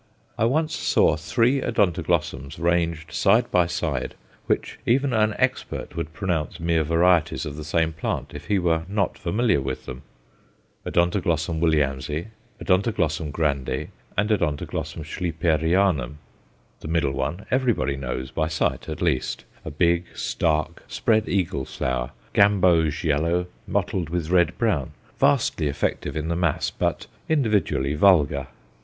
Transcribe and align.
I 0.35 0.45
once 0.45 0.75
saw 0.75 1.15
three 1.15 1.61
Odontoglossums 1.61 2.57
ranged 2.59 3.11
side 3.11 3.51
by 3.51 3.67
side, 3.67 4.15
which 4.47 4.79
even 4.83 5.13
an 5.13 5.35
expert 5.37 5.95
would 5.95 6.11
pronounce 6.11 6.59
mere 6.59 6.83
varieties 6.83 7.45
of 7.45 7.55
the 7.55 7.63
same 7.63 7.93
plant 7.93 8.31
if 8.33 8.45
he 8.47 8.57
were 8.57 8.81
not 8.87 9.15
familiar 9.15 9.61
with 9.61 9.85
them 9.85 10.01
Od. 10.87 10.95
Williamsi, 10.95 12.29
Od. 12.67 13.31
grande, 13.31 13.89
and 14.17 14.31
Od. 14.31 14.39
Schlieperianum. 14.57 16.15
The 16.79 16.87
middle 16.87 17.11
one 17.13 17.45
everybody 17.51 17.95
knows, 17.95 18.31
by 18.31 18.47
sight 18.47 18.89
at 18.89 19.03
least, 19.03 19.45
a 19.63 19.69
big, 19.69 20.05
stark, 20.15 20.81
spread 20.87 21.29
eagle 21.29 21.65
flower, 21.65 22.09
gamboge 22.33 23.03
yellow 23.03 23.45
mottled 23.67 24.09
with 24.09 24.31
red 24.31 24.57
brown, 24.57 24.93
vastly 25.19 25.67
effective 25.67 26.17
in 26.17 26.27
the 26.27 26.35
mass, 26.35 26.71
but 26.71 27.05
individually 27.29 27.93
vulgar. 27.93 28.47